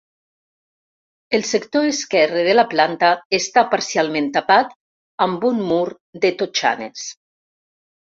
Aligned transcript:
El 1.37 1.43
sector 1.49 1.85
esquerre 1.89 2.41
de 2.49 2.57
la 2.61 2.65
planta 2.73 3.13
està 3.41 3.67
parcialment 3.75 4.33
tapat 4.41 4.77
amb 5.29 5.49
un 5.55 5.65
mur 5.71 5.87
de 6.27 6.37
totxanes. 6.45 7.11